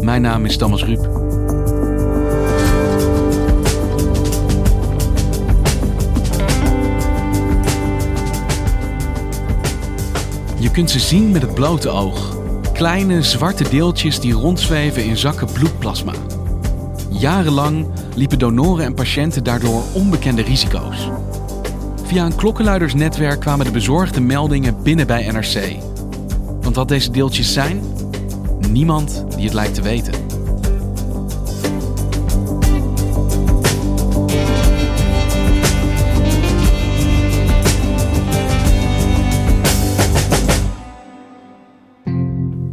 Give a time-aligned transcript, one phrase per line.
[0.00, 1.10] Mijn naam is Thomas Ruip.
[10.58, 12.36] Je kunt ze zien met het blote oog.
[12.72, 16.12] Kleine zwarte deeltjes die rondzweven in zakken bloedplasma.
[17.10, 21.08] Jarenlang liepen donoren en patiënten daardoor onbekende risico's.
[22.04, 25.76] Via een klokkenluidersnetwerk kwamen de bezorgde meldingen binnen bij NRC.
[26.60, 27.95] Want wat deze deeltjes zijn?
[28.70, 30.12] Niemand die het lijkt te weten.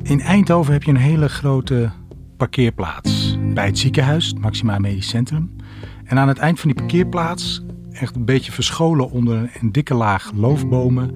[0.04, 1.92] In Eindhoven heb je een hele grote
[2.38, 3.38] parkeerplaats.
[3.54, 5.56] Bij het ziekenhuis, het Maxima Medisch Centrum.
[6.04, 10.32] En aan het eind van die parkeerplaats, echt een beetje verscholen onder een dikke laag
[10.36, 11.16] loofbomen,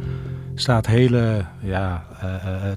[0.59, 2.30] staat hele ja, uh,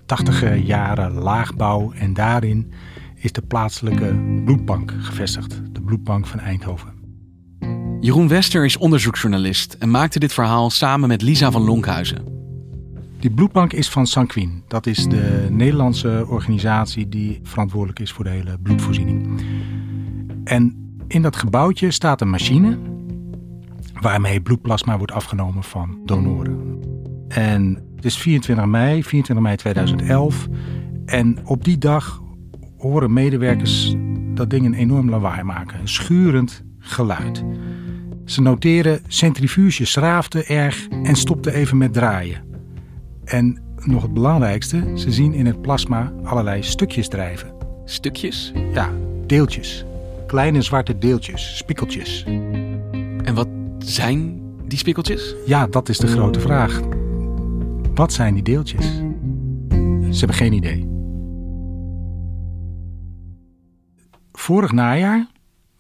[0.06, 1.92] tachtige jaren laagbouw.
[1.92, 2.72] En daarin
[3.14, 4.14] is de plaatselijke
[4.44, 5.60] bloedbank gevestigd.
[5.72, 6.98] De bloedbank van Eindhoven.
[8.00, 12.24] Jeroen Wester is onderzoeksjournalist en maakte dit verhaal samen met Lisa van Lonkhuizen.
[13.18, 14.62] Die bloedbank is van Sanquin.
[14.68, 19.42] Dat is de Nederlandse organisatie die verantwoordelijk is voor de hele bloedvoorziening.
[20.44, 22.78] En in dat gebouwtje staat een machine
[24.00, 26.69] waarmee bloedplasma wordt afgenomen van donoren.
[27.30, 30.48] En het is 24 mei, 24 mei 2011.
[31.04, 32.22] En op die dag
[32.78, 33.96] horen medewerkers
[34.34, 35.80] dat ding een enorm lawaai maken.
[35.80, 37.44] Een schurend geluid.
[38.24, 42.42] Ze noteren centrifuge schraafde erg en stopte even met draaien.
[43.24, 47.52] En nog het belangrijkste, ze zien in het plasma allerlei stukjes drijven.
[47.84, 48.52] Stukjes?
[48.72, 48.90] Ja,
[49.26, 49.84] deeltjes.
[50.26, 52.24] Kleine zwarte deeltjes, spikkeltjes.
[53.22, 53.48] En wat
[53.78, 55.34] zijn die spikkeltjes?
[55.46, 56.80] Ja, dat is de grote vraag.
[57.94, 58.86] Wat zijn die deeltjes?
[60.10, 60.88] Ze hebben geen idee.
[64.32, 65.26] Vorig najaar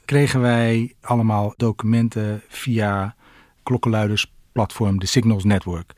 [0.04, 3.14] kregen wij allemaal documenten via
[3.62, 5.92] klokkenluidersplatform The Signals Network.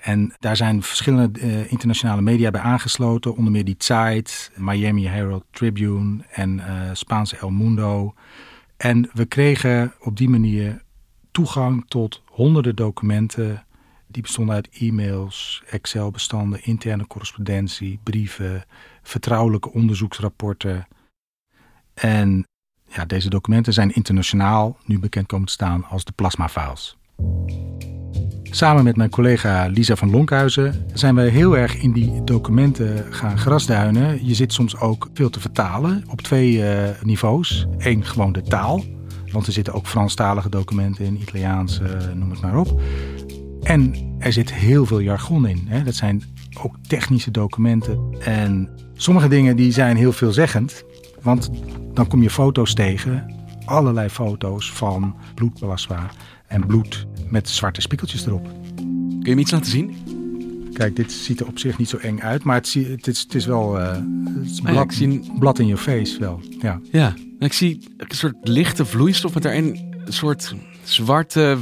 [0.00, 3.36] En daar zijn verschillende uh, internationale media bij aangesloten.
[3.36, 8.14] Onder meer die Zeit, Miami Herald Tribune en uh, Spaanse El Mundo.
[8.76, 10.82] En we kregen op die manier
[11.30, 13.65] toegang tot honderden documenten.
[14.16, 18.64] Die bestonden uit e-mails, Excel-bestanden, interne correspondentie, brieven,
[19.02, 20.86] vertrouwelijke onderzoeksrapporten.
[21.94, 22.46] En
[22.88, 26.96] ja, deze documenten zijn internationaal nu bekend komen te staan als de plasma files.
[28.42, 33.38] Samen met mijn collega Lisa van Lonkhuizen zijn we heel erg in die documenten gaan
[33.38, 34.26] grasduinen.
[34.26, 37.66] Je zit soms ook veel te vertalen op twee uh, niveaus.
[37.78, 38.84] Eén, gewoon de taal.
[39.32, 42.80] Want er zitten ook Franstalige documenten in, Italiaans, uh, noem het maar op.
[43.66, 45.64] En er zit heel veel jargon in.
[45.68, 45.82] Hè.
[45.82, 46.22] Dat zijn
[46.62, 48.16] ook technische documenten.
[48.20, 50.84] En sommige dingen die zijn heel veelzeggend.
[51.22, 51.50] Want
[51.94, 53.34] dan kom je foto's tegen,
[53.64, 56.10] allerlei foto's van bloedplasma
[56.46, 58.48] en bloed met zwarte spiekeltjes erop.
[58.76, 59.96] Kun je me iets laten zien?
[60.72, 63.34] Kijk, dit ziet er op zich niet zo eng uit, maar het, het, is, het
[63.34, 66.40] is wel uh, het is Ah ja, ik zie een- blad in je face wel.
[66.60, 66.80] Ja.
[66.92, 71.56] Ja, ik zie een soort lichte vloeistof met daarin een soort zwarte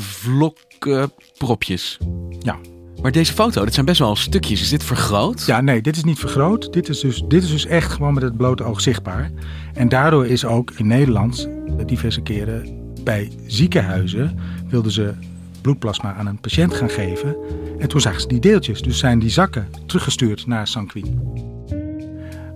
[0.85, 1.99] vlokken propjes.
[2.39, 2.57] Ja.
[3.03, 4.61] Maar deze foto, dat zijn best wel stukjes.
[4.61, 5.47] Is dit vergroot?
[5.47, 6.73] ja, nee, dit is niet vergroot.
[6.73, 9.31] Dit is, dus, dit is dus echt gewoon met het blote oog zichtbaar.
[9.75, 11.49] En daardoor is ook in Nederland
[11.87, 14.39] diverse keren bij ziekenhuizen
[14.69, 15.15] wilden ze
[15.61, 17.37] bloedplasma aan een patiënt gaan geven.
[17.79, 21.21] En toen zagen ze die deeltjes, dus zijn die zakken teruggestuurd naar Sanquin.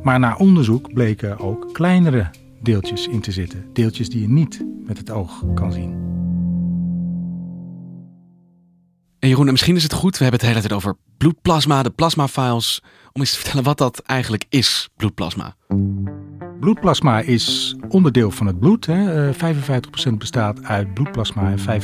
[0.02, 2.30] Maar na onderzoek bleken ook kleinere
[2.62, 3.64] deeltjes in te zitten.
[3.72, 6.17] Deeltjes die je niet met het oog kan zien.
[9.18, 11.90] En Jeroen, en misschien is het goed, we hebben het hele tijd over bloedplasma, de
[11.90, 12.82] plasmafiles.
[13.12, 15.54] Om eens te vertellen wat dat eigenlijk is, bloedplasma.
[16.60, 18.86] Bloedplasma is onderdeel van het bloed.
[18.86, 19.32] Hè.
[19.32, 19.38] 55%
[20.18, 21.82] bestaat uit bloedplasma en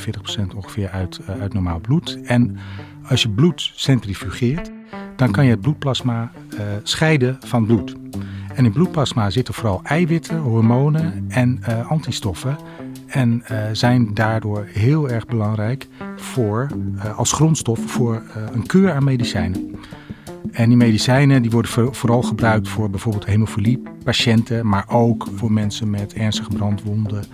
[0.52, 2.20] 45% ongeveer uit, uit normaal bloed.
[2.22, 2.56] En
[3.08, 4.70] als je bloed centrifugeert,
[5.16, 6.32] dan kan je het bloedplasma
[6.82, 7.94] scheiden van bloed.
[8.54, 12.56] En in bloedplasma zitten vooral eiwitten, hormonen en antistoffen.
[13.14, 18.22] En uh, zijn daardoor heel erg belangrijk voor, uh, als grondstof voor
[18.52, 19.74] een keur aan medicijnen.
[20.52, 26.12] En die medicijnen die worden vooral gebruikt voor bijvoorbeeld hemofilie-patiënten, maar ook voor mensen met
[26.12, 27.24] ernstige brandwonden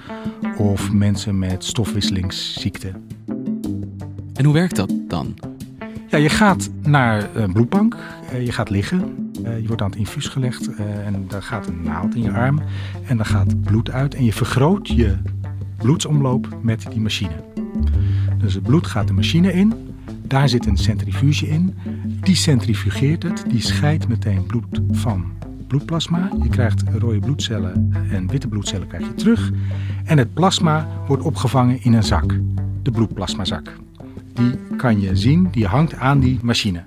[0.57, 3.07] of mensen met stofwisselingsziekten.
[4.35, 5.35] En hoe werkt dat dan?
[6.09, 7.97] Ja, je gaat naar een bloedbank,
[8.45, 10.75] je gaat liggen je wordt aan het infuus gelegd
[11.05, 12.61] en daar gaat een naald in je arm
[13.07, 15.17] en dan gaat bloed uit en je vergroot je
[15.83, 17.45] bloedsomloop met die machine.
[18.39, 19.73] Dus het bloed gaat de machine in,
[20.23, 21.75] daar zit een centrifuge in,
[22.21, 25.33] die centrifugeert het, die scheidt meteen bloed van
[25.67, 26.31] bloedplasma.
[26.43, 29.51] Je krijgt rode bloedcellen en witte bloedcellen krijg je terug
[30.05, 32.35] en het plasma wordt opgevangen in een zak,
[32.83, 33.77] de bloedplasmazak.
[34.33, 36.83] Die kan je zien, die hangt aan die machine.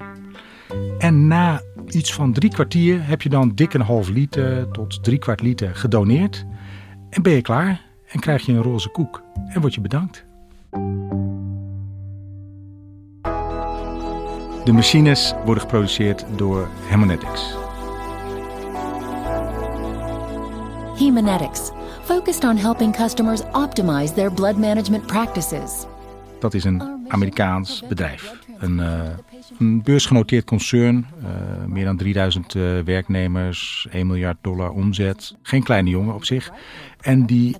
[0.98, 5.19] En na iets van drie kwartier heb je dan dik een half liter tot drie
[5.19, 6.46] kwart liter gedoneerd.
[7.10, 7.81] En ben je klaar
[8.13, 10.25] en krijg je een roze koek en word je bedankt.
[14.63, 17.56] De machines worden geproduceerd door Haemonetics.
[21.00, 21.71] Haemonetics,
[22.04, 25.86] focused on helping customers optimize their blood management practices.
[26.39, 28.43] Dat is een Amerikaans bedrijf.
[28.63, 29.01] Een, uh,
[29.60, 35.36] een beursgenoteerd concern, uh, meer dan 3000 uh, eh, werknemers, 1 miljard dollar omzet.
[35.42, 36.51] Geen kleine jongen op zich.
[37.01, 37.56] En die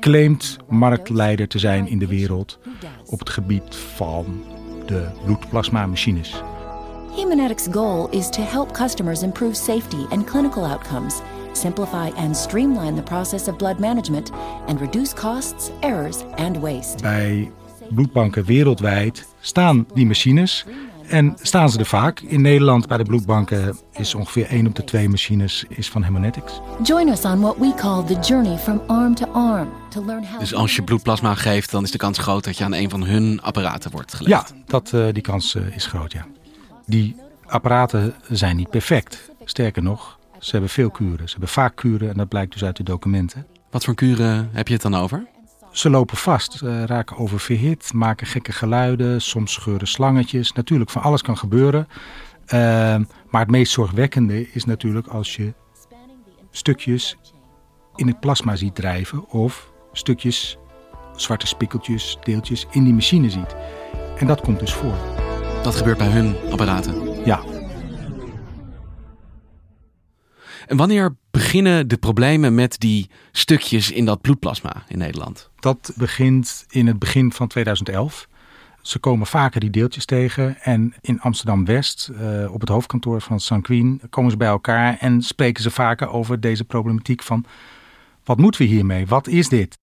[0.00, 2.58] claimt marktleider te zijn in de wereld
[3.04, 4.44] op het gebied van
[4.86, 6.42] de bloedplasmamachines.
[7.16, 11.20] Haemonetics' goal is to help customers improve safety and clinical outcomes,
[11.52, 14.30] simplify and streamline the process of blood management,
[14.66, 17.02] and reduce costs, errors and waste.
[17.02, 17.50] Bij
[17.90, 20.64] bloedbanken wereldwijd staan die machines.
[21.08, 22.20] En staan ze er vaak.
[22.20, 26.60] In Nederland bij de bloedbanken is ongeveer 1 op de 2 machines is van Haemonetics.
[26.82, 29.68] Join us on what we call the journey from arm to arm.
[29.90, 32.64] To learn how dus als je bloedplasma geeft, dan is de kans groot dat je
[32.64, 34.48] aan een van hun apparaten wordt gelegd.
[34.48, 36.26] Ja, dat, uh, die kans uh, is groot, ja.
[36.86, 37.16] Die
[37.46, 39.30] apparaten zijn niet perfect.
[39.44, 41.26] Sterker nog, ze hebben veel kuren.
[41.26, 43.46] Ze hebben vaak kuren en dat blijkt dus uit de documenten.
[43.70, 45.26] Wat voor kuren heb je het dan over?
[45.76, 50.52] Ze lopen vast, uh, raken oververhit, maken gekke geluiden, soms scheuren slangetjes.
[50.52, 51.88] Natuurlijk, van alles kan gebeuren.
[52.44, 52.50] Uh,
[53.28, 55.54] maar het meest zorgwekkende is natuurlijk als je
[56.50, 57.16] stukjes
[57.94, 60.58] in het plasma ziet drijven of stukjes,
[61.16, 63.56] zwarte spikkeltjes, deeltjes in die machine ziet.
[64.18, 64.96] En dat komt dus voor.
[65.62, 67.24] Dat gebeurt bij hun apparaten?
[67.24, 67.40] Ja,
[70.66, 75.50] en wanneer beginnen de problemen met die stukjes in dat bloedplasma in Nederland?
[75.60, 78.28] Dat begint in het begin van 2011.
[78.82, 80.60] Ze komen vaker die deeltjes tegen.
[80.60, 85.62] En in Amsterdam-West, uh, op het hoofdkantoor van Sanquin, komen ze bij elkaar en spreken
[85.62, 87.44] ze vaker over deze problematiek van
[88.24, 89.06] wat moeten we hiermee?
[89.06, 89.78] Wat is dit?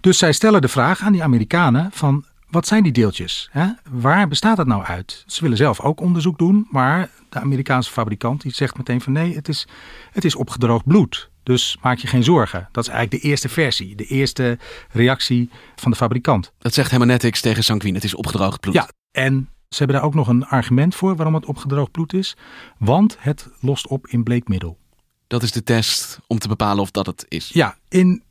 [0.00, 3.48] Dus zij stellen de vraag aan die Amerikanen van wat zijn die deeltjes?
[3.52, 3.66] Hè?
[3.90, 5.24] Waar bestaat dat nou uit?
[5.26, 9.34] Ze willen zelf ook onderzoek doen, maar de Amerikaanse fabrikant die zegt meteen van nee,
[9.34, 9.66] het is,
[10.10, 11.30] het is opgedroogd bloed.
[11.42, 12.68] Dus maak je geen zorgen.
[12.72, 14.58] Dat is eigenlijk de eerste versie, de eerste
[14.90, 16.52] reactie van de fabrikant.
[16.58, 18.74] Dat zegt Haemonetics tegen Sanquin, het is opgedroogd bloed.
[18.74, 22.36] Ja, en ze hebben daar ook nog een argument voor waarom het opgedroogd bloed is.
[22.78, 24.78] Want het lost op in bleekmiddel.
[25.26, 27.48] Dat is de test om te bepalen of dat het is.
[27.48, 28.22] Ja, in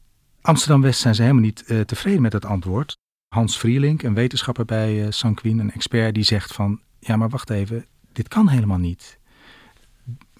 [0.42, 2.98] Amsterdam-West zijn ze helemaal niet uh, tevreden met het antwoord.
[3.36, 6.80] Hans Vrielink, een wetenschapper bij uh, Sanquin, een expert, die zegt van...
[7.00, 9.20] ja, maar wacht even, dit kan helemaal niet.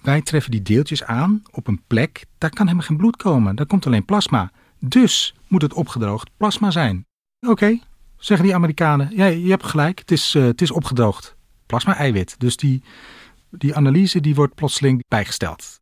[0.02, 3.56] Wij treffen die deeltjes aan op een plek, daar kan helemaal geen bloed komen.
[3.56, 4.50] Daar komt alleen plasma.
[4.78, 7.06] Dus moet het opgedroogd plasma zijn.
[7.46, 7.78] Oké,
[8.16, 9.16] zeggen die Amerikanen.
[9.16, 11.36] Ja, je hebt gelijk, het is, uh, het is opgedroogd
[11.66, 12.34] plasma-eiwit.
[12.38, 12.82] Dus die,
[13.50, 15.80] die analyse die wordt plotseling bijgesteld.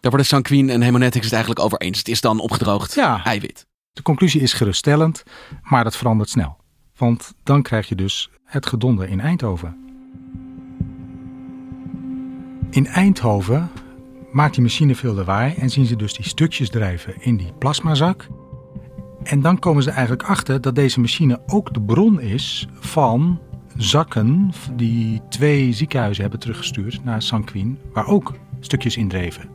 [0.00, 1.98] Daar worden Sanquin en Haemonetics het eigenlijk over eens.
[1.98, 3.24] Het is dan opgedroogd ja.
[3.24, 3.66] eiwit.
[3.96, 5.22] De conclusie is geruststellend,
[5.62, 6.56] maar dat verandert snel.
[6.96, 9.76] Want dan krijg je dus het gedonder in Eindhoven.
[12.70, 13.70] In Eindhoven
[14.32, 18.28] maakt die machine veel lawaai en zien ze dus die stukjes drijven in die plasmazak.
[19.22, 23.38] En dan komen ze eigenlijk achter dat deze machine ook de bron is van
[23.76, 29.48] zakken die twee ziekenhuizen hebben teruggestuurd naar Sanquin, waar ook stukjes in dreven.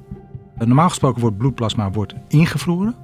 [0.58, 2.96] Normaal gesproken wordt bloedplasma wordt ingevroren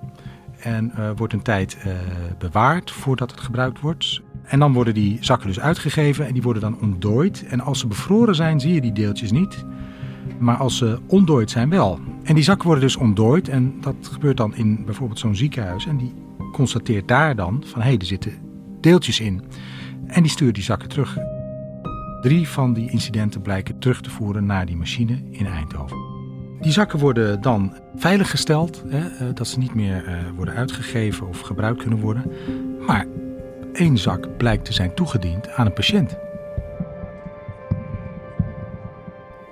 [0.60, 1.94] en uh, wordt een tijd uh,
[2.38, 4.22] bewaard voordat het gebruikt wordt.
[4.44, 7.46] En dan worden die zakken dus uitgegeven en die worden dan ontdooid.
[7.48, 9.66] En als ze bevroren zijn, zie je die deeltjes niet.
[10.40, 12.00] maar als ze ontdooid zijn wel.
[12.24, 15.86] En die zakken worden dus ontdooid en dat gebeurt dan in bijvoorbeeld zo'n ziekenhuis.
[15.86, 16.14] En die
[16.52, 18.34] constateert daar dan van hé, hey, er zitten
[18.82, 19.44] deeltjes in.
[20.08, 21.18] En die stuurt die zakken terug.
[22.22, 26.07] Drie van die incidenten blijken terug te voeren naar die machine in Eindhoven.
[26.62, 31.40] Die zakken worden dan veiliggesteld, hè, eh, dat ze niet meer uh, worden uitgegeven of
[31.40, 32.32] gebruikt kunnen worden.
[32.86, 33.06] Maar
[33.74, 36.18] één zak blijkt te zijn toegediend aan een patiënt.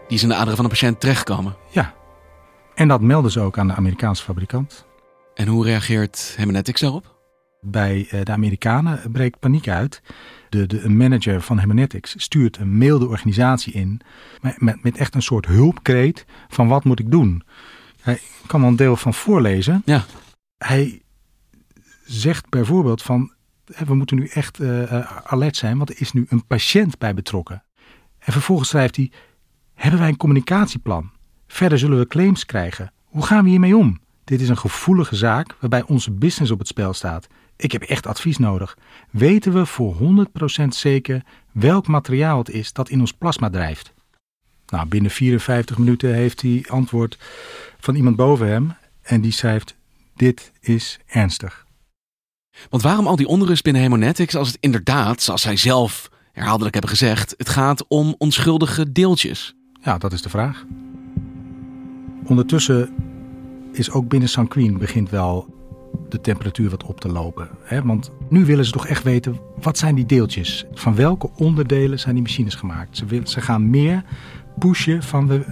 [0.08, 1.56] Die is in de aderen van een patiënt terechtgekomen.
[1.70, 1.94] Ja,
[2.76, 4.86] en dat melden ze ook aan de Amerikaanse fabrikant.
[5.34, 7.15] En hoe reageert Haemonetics daarop?
[7.66, 10.02] Bij eh, de Amerikanen breekt paniek uit.
[10.50, 14.02] De, de manager van Haemonetics stuurt een mail de organisatie in.
[14.58, 17.44] Met, met echt een soort hulpkreet van wat moet ik doen.
[18.02, 19.82] Hij kan er een deel van voorlezen.
[19.86, 20.06] Ja.
[20.58, 21.02] Hij
[22.06, 23.34] zegt bijvoorbeeld van
[23.66, 27.64] we moeten nu echt uh, alert zijn, want er is nu een patiënt bij betrokken.
[28.20, 29.12] En vervolgens schrijft hij,
[29.74, 31.12] hebben wij een communicatieplan?
[31.48, 32.92] Verder zullen we claims krijgen.
[33.04, 34.00] Hoe gaan we hiermee om?
[34.24, 37.28] Dit is een gevoelige zaak waarbij onze business op het spel staat.
[37.58, 38.78] Ik heb echt advies nodig.
[39.12, 39.96] Weten we voor
[40.62, 43.94] 100% zeker welk materiaal het is dat in ons plasma drijft?
[44.68, 47.18] Nou, binnen 54 minuten heeft hij antwoord
[47.78, 49.76] van iemand boven hem en die schrijft:
[50.16, 51.66] Dit is ernstig.
[52.70, 56.92] Want waarom al die onrust binnen Hemonetics als het inderdaad, zoals zij zelf herhaaldelijk hebben
[56.92, 59.56] gezegd, het gaat om onschuldige deeltjes?
[59.82, 60.66] Ja, dat is de vraag.
[62.24, 62.96] Ondertussen
[63.72, 65.55] is ook binnen Sanquin begint wel
[66.10, 67.50] de temperatuur wat op te lopen.
[67.64, 67.82] Hè?
[67.82, 70.66] Want nu willen ze toch echt weten, wat zijn die deeltjes?
[70.74, 72.98] Van welke onderdelen zijn die machines gemaakt?
[72.98, 74.04] Ze, willen, ze gaan meer
[74.60, 75.46] pushen van we,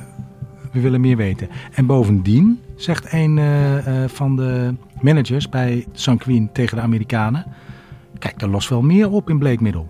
[0.71, 1.49] we willen meer weten.
[1.71, 7.45] En bovendien zegt een uh, uh, van de managers bij Sanquin tegen de Amerikanen...
[8.19, 9.89] Kijk, er lost wel meer op in bleekmiddel.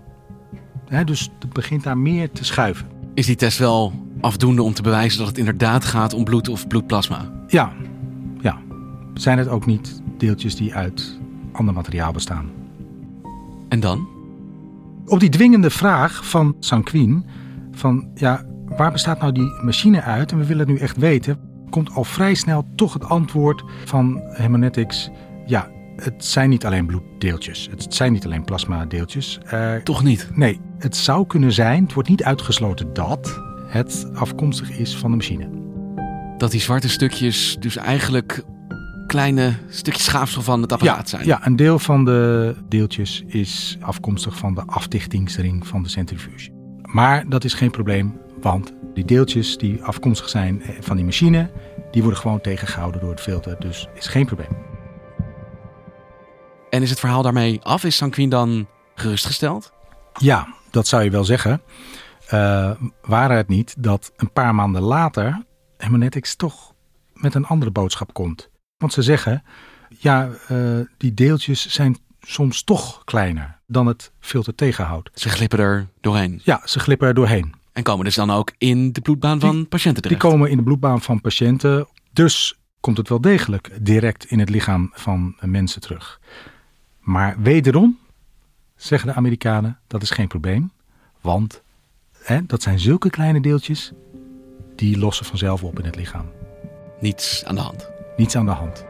[0.86, 2.86] Hè, dus het begint daar meer te schuiven.
[3.14, 6.66] Is die test wel afdoende om te bewijzen dat het inderdaad gaat om bloed of
[6.66, 7.32] bloedplasma?
[7.46, 7.72] Ja,
[8.40, 8.58] ja.
[9.14, 11.18] Zijn het ook niet deeltjes die uit
[11.52, 12.50] ander materiaal bestaan?
[13.68, 14.08] En dan?
[15.06, 17.24] Op die dwingende vraag van Sanquin,
[17.72, 18.44] van ja,
[18.76, 21.38] waar bestaat nou die machine uit en we willen het nu echt weten,
[21.70, 25.10] komt al vrij snel toch het antwoord van Haemonetics,
[25.46, 29.40] ja, het zijn niet alleen bloeddeeltjes, het zijn niet alleen plasmadeeltjes.
[29.52, 30.30] Uh, toch niet?
[30.34, 35.16] Nee, het zou kunnen zijn, het wordt niet uitgesloten dat het afkomstig is van de
[35.16, 35.48] machine.
[36.38, 38.42] Dat die zwarte stukjes dus eigenlijk
[39.14, 41.26] kleine stukjes schaafsel van het apparaat zijn.
[41.26, 46.50] Ja, een deel van de deeltjes is afkomstig van de afdichtingsring van de centrifuge.
[46.82, 51.50] Maar dat is geen probleem, want die deeltjes die afkomstig zijn van die machine,
[51.90, 53.56] die worden gewoon tegengehouden door het filter.
[53.58, 54.56] Dus is geen probleem.
[56.70, 57.84] En is het verhaal daarmee af?
[57.84, 59.72] Is Sanquin dan gerustgesteld?
[60.18, 61.62] Ja, dat zou je wel zeggen.
[62.32, 62.70] Uh,
[63.02, 65.42] waren het niet dat een paar maanden later
[65.76, 66.72] Haemonetics toch
[67.12, 68.52] met een andere boodschap komt.
[68.84, 69.42] Want ze zeggen,
[69.88, 75.10] ja, uh, die deeltjes zijn soms toch kleiner dan het filter tegenhoudt.
[75.14, 76.40] Ze glippen er doorheen?
[76.44, 77.54] Ja, ze glippen er doorheen.
[77.72, 80.20] En komen dus dan ook in de bloedbaan van die, patiënten terecht?
[80.20, 81.86] Die komen in de bloedbaan van patiënten.
[82.12, 86.20] Dus komt het wel degelijk direct in het lichaam van mensen terug.
[87.00, 87.98] Maar wederom,
[88.76, 90.70] zeggen de Amerikanen, dat is geen probleem.
[91.20, 91.62] Want
[92.22, 93.92] hè, dat zijn zulke kleine deeltjes,
[94.76, 96.26] die lossen vanzelf op in het lichaam.
[97.00, 97.93] Niets aan de hand.
[98.16, 98.84] Niets aan de hand.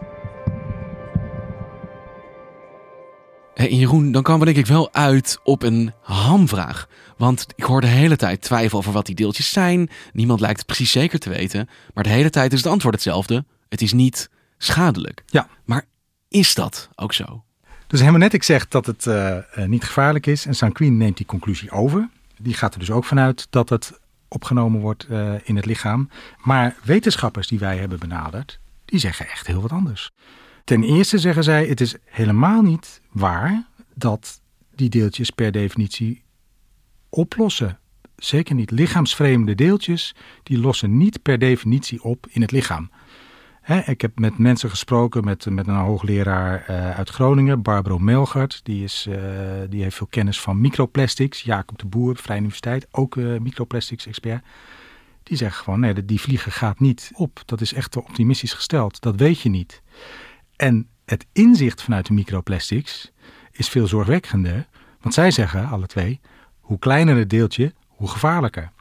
[3.54, 6.88] Hey, Jeroen, dan komen we denk ik wel uit op een hamvraag.
[7.16, 9.90] Want ik hoor de hele tijd twijfel over wat die deeltjes zijn.
[10.12, 11.69] Niemand lijkt het precies zeker te weten.
[11.95, 13.45] Maar de hele tijd is het antwoord hetzelfde.
[13.69, 15.23] Het is niet schadelijk.
[15.26, 15.49] Ja.
[15.64, 15.85] Maar
[16.28, 17.45] is dat ook zo?
[17.87, 20.47] Dus Haemonetics zegt dat het uh, niet gevaarlijk is.
[20.47, 22.09] En Sanquin neemt die conclusie over.
[22.38, 26.09] Die gaat er dus ook vanuit dat het opgenomen wordt uh, in het lichaam.
[26.43, 30.12] Maar wetenschappers die wij hebben benaderd, die zeggen echt heel wat anders.
[30.64, 34.41] Ten eerste zeggen zij, het is helemaal niet waar dat
[34.75, 36.23] die deeltjes per definitie
[37.09, 37.79] oplossen.
[38.17, 38.71] Zeker niet.
[38.71, 42.91] Lichaamsvreemde deeltjes, die lossen niet per definitie op in het lichaam.
[43.87, 48.61] ik heb met mensen gesproken, met, met een hoogleraar uh, uit Groningen, Barbaro Melgert.
[48.62, 49.17] Die, is, uh,
[49.69, 51.43] die heeft veel kennis van microplastics.
[51.43, 54.45] Jacob de Boer, Vrije Universiteit, ook uh, microplastics expert.
[55.25, 57.43] Die zegt gewoon, nee, die vliegen gaat niet op.
[57.45, 59.00] Dat is echt te optimistisch gesteld.
[59.00, 59.83] Dat weet je niet.
[60.57, 63.12] En het inzicht vanuit de microplastics
[63.52, 64.66] is veel zorgwekkender.
[65.00, 66.21] Want zij zeggen, alle twee,
[66.61, 68.73] hoe kleiner het deeltje, hoe gevaarlijker.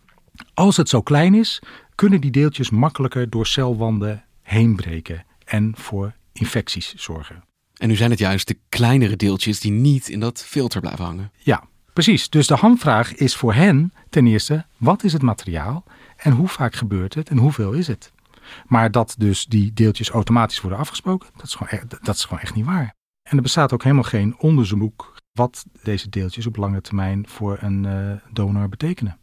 [0.53, 1.62] Als het zo klein is,
[1.95, 7.43] kunnen die deeltjes makkelijker door celwanden heen breken en voor infecties zorgen.
[7.73, 11.31] En nu zijn het juist de kleinere deeltjes die niet in dat filter blijven hangen.
[11.38, 12.29] Ja, precies.
[12.29, 15.83] Dus de hamvraag is voor hen ten eerste, wat is het materiaal?
[16.23, 18.11] En hoe vaak gebeurt het en hoeveel is het?
[18.67, 22.39] Maar dat dus die deeltjes automatisch worden afgesproken, dat is gewoon echt, dat is gewoon
[22.39, 22.93] echt niet waar.
[23.23, 27.83] En er bestaat ook helemaal geen onderzoek wat deze deeltjes op lange termijn voor een
[27.83, 29.17] uh, donor betekenen.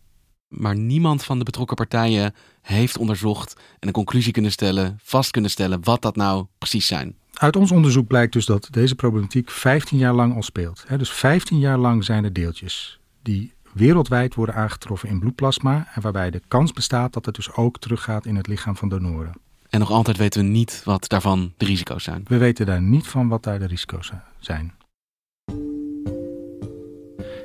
[0.49, 5.51] Maar niemand van de betrokken partijen heeft onderzocht en een conclusie kunnen stellen, vast kunnen
[5.51, 7.17] stellen wat dat nou precies zijn.
[7.33, 10.85] Uit ons onderzoek blijkt dus dat deze problematiek 15 jaar lang al speelt.
[10.97, 16.31] Dus 15 jaar lang zijn er deeltjes die wereldwijd worden aangetroffen in bloedplasma en waarbij
[16.31, 19.33] de kans bestaat dat het dus ook teruggaat in het lichaam van donoren.
[19.69, 22.23] En nog altijd weten we niet wat daarvan de risico's zijn.
[22.25, 24.73] We weten daar niet van wat daar de risico's zijn.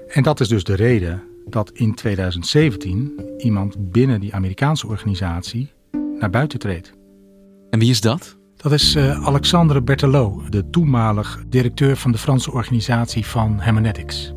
[0.07, 5.71] En dat is dus de reden dat in 2017 iemand binnen die Amerikaanse organisatie
[6.19, 6.93] naar buiten treedt.
[7.69, 8.37] En wie is dat?
[8.57, 14.34] Dat is uh, Alexandre Berthelot, de toenmalig directeur van de Franse organisatie van Haemonetics.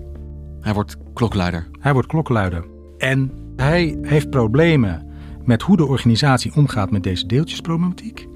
[0.69, 1.67] Hij wordt klokluider.
[1.81, 2.65] Hij wordt klokluider.
[2.99, 5.07] En hij heeft problemen
[5.45, 8.27] met hoe de organisatie omgaat met deze deeltjesproblematiek.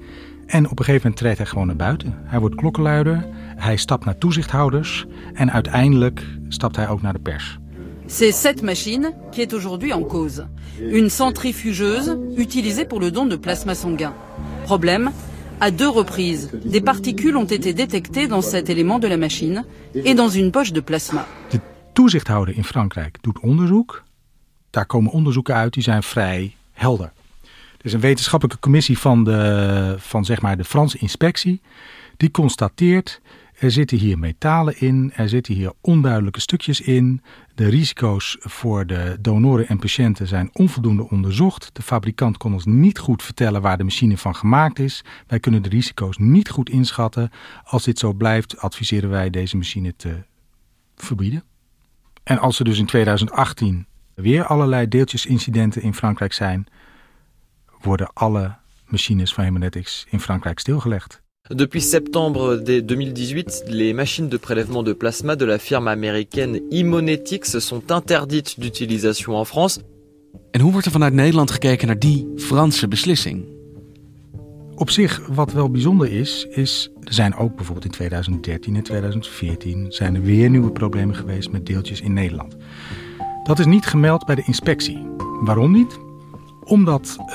[0.45, 2.13] En op een gegeven moment treedt hij gewoon naar buiten.
[2.23, 7.59] Hij wordt klokkenluider, hij stapt naar toezichthouders en uiteindelijk stapt hij ook naar de pers.
[8.05, 10.47] C'est cette machine qui est aujourd'hui en cause.
[10.79, 14.13] Une centrifugeuse utilisée pour le don de plasma sanguin.
[14.63, 15.11] Problème,
[15.59, 19.63] à deux reprises, des particules ont été détectées dans cet élément de la machine
[19.93, 21.25] et dans une poche de plasma.
[21.51, 21.59] De
[21.93, 24.03] toezichthouder in Frankrijk doet onderzoek.
[24.69, 27.11] Daar komen onderzoeken uit die zijn vrij helder.
[27.77, 31.61] Er is een wetenschappelijke commissie van, de, van zeg maar de Franse inspectie.
[32.17, 33.21] Die constateert,
[33.59, 37.21] er zitten hier metalen in, er zitten hier onduidelijke stukjes in.
[37.55, 41.69] De risico's voor de donoren en patiënten zijn onvoldoende onderzocht.
[41.73, 45.03] De fabrikant kon ons niet goed vertellen waar de machine van gemaakt is.
[45.27, 47.31] Wij kunnen de risico's niet goed inschatten.
[47.63, 50.23] Als dit zo blijft, adviseren wij deze machine te
[50.95, 51.43] verbieden.
[52.23, 56.67] En als er dus in 2018 weer allerlei deeltjesincidenten in Frankrijk zijn,
[57.81, 61.21] worden alle machines van Haemonetics in Frankrijk stilgelegd.
[61.47, 67.91] Depuis septembre 2018, les machines de prélèvement de plasma de la firme américaine Immonetics sont
[67.91, 69.81] interdites d'utilisation en France.
[70.51, 73.52] En hoe wordt er vanuit Nederland gekeken naar die Franse beslissing?
[74.75, 79.91] Op zich, wat wel bijzonder is, is er zijn ook bijvoorbeeld in 2013 en 2014
[79.91, 82.57] zijn er weer nieuwe problemen geweest met deeltjes in Nederland.
[83.43, 85.07] Dat is niet gemeld bij de inspectie.
[85.41, 85.99] Waarom niet?
[86.63, 87.33] Omdat uh,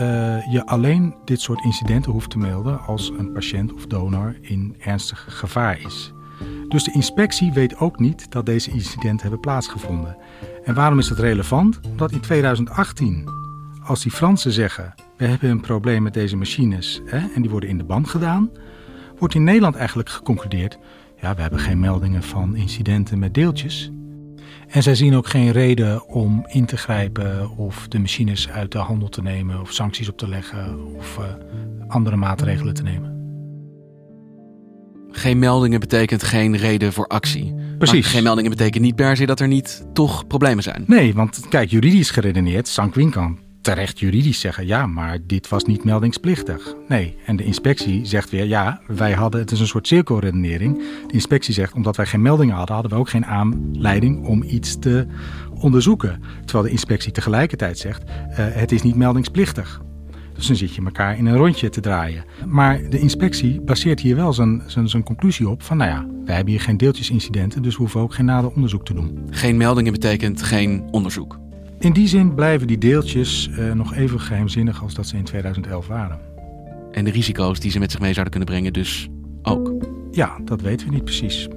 [0.52, 5.26] je alleen dit soort incidenten hoeft te melden als een patiënt of donor in ernstig
[5.28, 6.12] gevaar is.
[6.68, 10.16] Dus de inspectie weet ook niet dat deze incidenten hebben plaatsgevonden.
[10.64, 11.80] En waarom is dat relevant?
[11.90, 13.28] Omdat in 2018,
[13.84, 17.68] als die Fransen zeggen: we hebben een probleem met deze machines hè, en die worden
[17.68, 18.50] in de band gedaan,
[19.18, 20.78] wordt in Nederland eigenlijk geconcludeerd:
[21.20, 23.90] ja, we hebben geen meldingen van incidenten met deeltjes.
[24.68, 28.78] En zij zien ook geen reden om in te grijpen of de machines uit de
[28.78, 31.24] handel te nemen of sancties op te leggen of uh,
[31.88, 33.16] andere maatregelen te nemen.
[35.10, 37.54] Geen meldingen betekent geen reden voor actie.
[37.78, 38.02] Precies.
[38.02, 40.84] Maar geen meldingen betekent niet per se dat er niet toch problemen zijn.
[40.86, 45.84] Nee, want kijk, juridisch geredeneerd, Sanquin kan terecht juridisch zeggen: ja, maar dit was niet
[45.84, 46.74] meldingsplichtig.
[46.88, 50.76] Nee, en de inspectie zegt weer: ja, wij hadden, het is een soort cirkelredenering.
[51.06, 54.78] De inspectie zegt: omdat wij geen meldingen hadden, hadden we ook geen aanleiding om iets
[54.78, 55.06] te
[55.54, 56.22] onderzoeken.
[56.44, 59.80] Terwijl de inspectie tegelijkertijd zegt: uh, het is niet meldingsplichtig.
[60.34, 62.24] Dus dan zit je elkaar in een rondje te draaien.
[62.46, 66.34] Maar de inspectie baseert hier wel zijn, zijn, zijn conclusie op van, nou ja, wij
[66.34, 69.18] hebben hier geen deeltjesincidenten, dus we hoeven ook geen nader onderzoek te doen.
[69.30, 71.47] Geen meldingen betekent geen onderzoek.
[71.78, 75.86] In die zin blijven die deeltjes uh, nog even geheimzinnig als dat ze in 2011
[75.86, 76.18] waren.
[76.92, 79.08] En de risico's die ze met zich mee zouden kunnen brengen dus
[79.42, 79.74] ook?
[80.10, 81.48] Ja, dat weten we niet precies.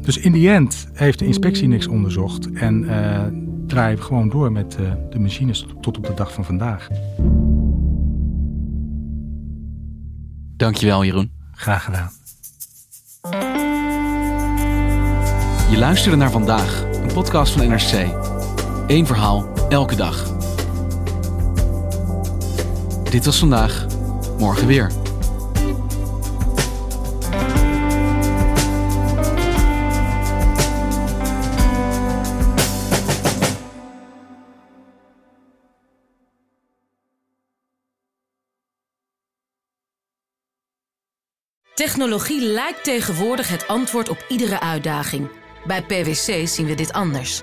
[0.00, 3.24] Dus in die end heeft de inspectie niks onderzocht en uh,
[3.66, 6.88] draaien we gewoon door met uh, de machines tot op de dag van vandaag.
[10.56, 11.30] Dankjewel Jeroen.
[11.52, 12.10] Graag gedaan.
[15.70, 18.36] Je luisterde naar Vandaag, een podcast van NRC.
[18.88, 20.36] Eén verhaal, elke dag.
[23.10, 23.86] Dit was vandaag,
[24.38, 24.92] morgen weer.
[41.74, 45.30] Technologie lijkt tegenwoordig het antwoord op iedere uitdaging.
[45.66, 47.42] Bij PwC zien we dit anders.